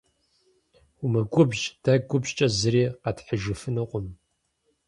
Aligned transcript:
Умыгубжь, 1.03 1.63
дэ 1.83 1.93
губжькӏэ 2.09 2.47
зыри 2.57 2.83
къэтхьыжыфынукъым. 3.01 4.07